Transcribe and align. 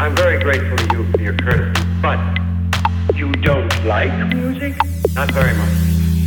I'm 0.00 0.14
very 0.16 0.38
grateful 0.42 0.76
to 0.76 0.96
you 0.96 1.10
for 1.12 1.20
your 1.20 1.34
courtesy, 1.36 1.86
but 2.02 2.18
You 3.16 3.30
don't 3.32 3.72
like 3.84 4.12
music? 4.34 4.74
not 5.14 5.30
very 5.30 5.54
much. 5.56 5.74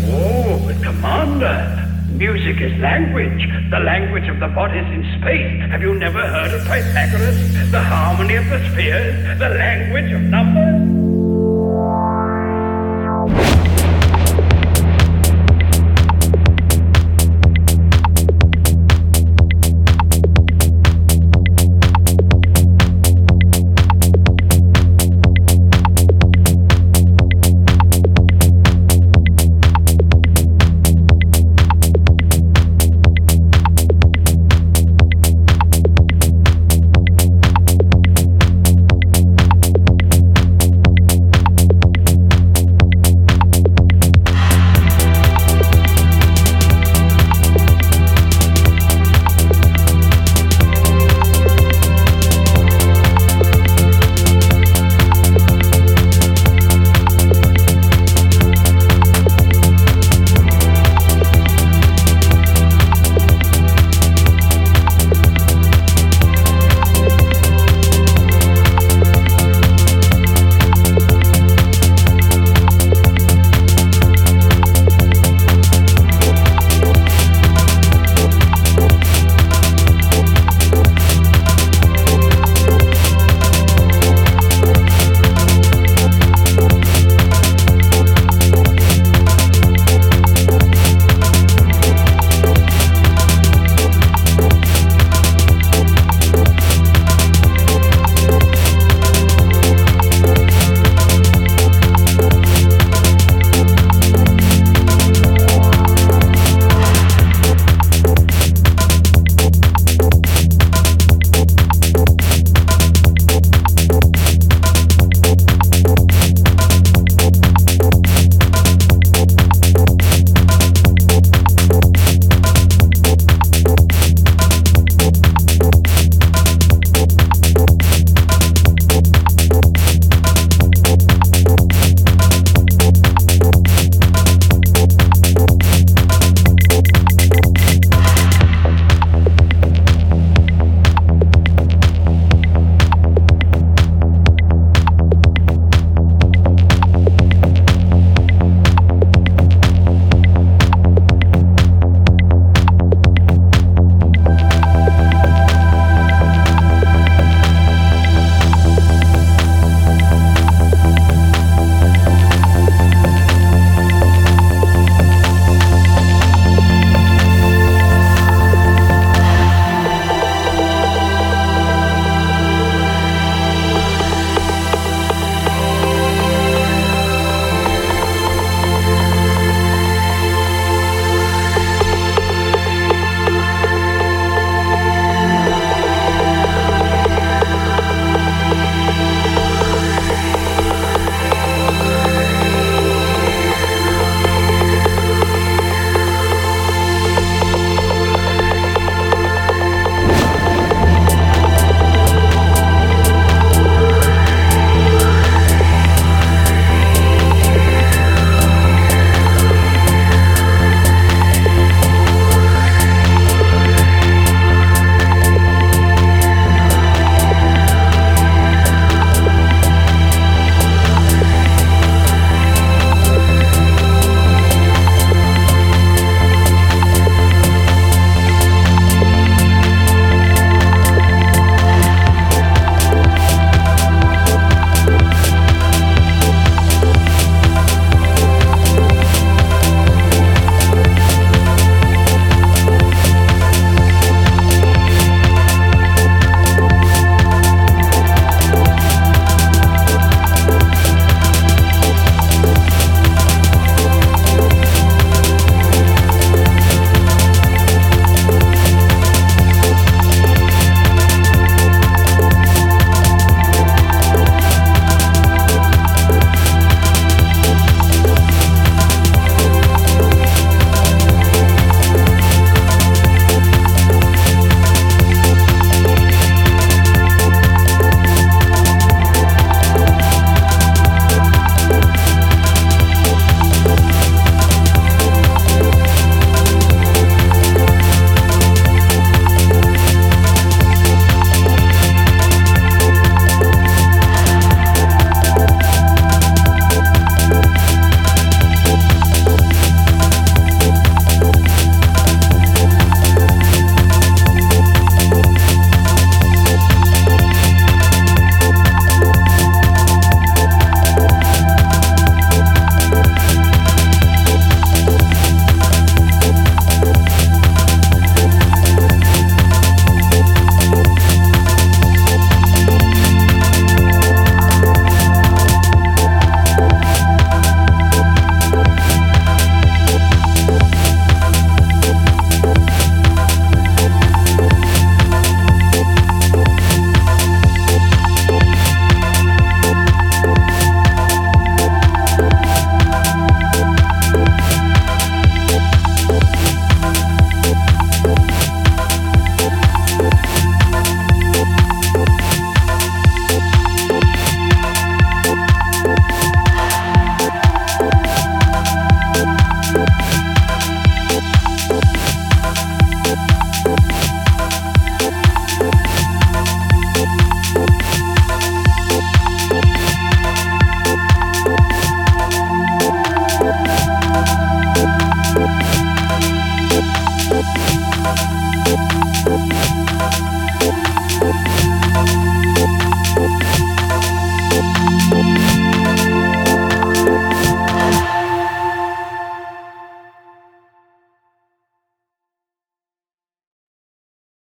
Oh, 0.09 0.61
but 0.65 0.81
Commander, 0.81 1.85
music 2.11 2.61
is 2.61 2.71
language, 2.79 3.43
the 3.69 3.79
language 3.79 4.27
of 4.29 4.39
the 4.39 4.47
bodies 4.47 4.85
in 4.95 5.03
space. 5.19 5.59
Have 5.71 5.81
you 5.81 5.95
never 5.95 6.21
heard 6.21 6.53
of 6.53 6.61
Pythagoras? 6.65 7.37
The 7.71 7.81
harmony 7.83 8.35
of 8.35 8.45
the 8.49 8.59
spheres, 8.71 9.37
the 9.39 9.49
language 9.49 10.11
of 10.13 10.21
numbers? 10.21 11.16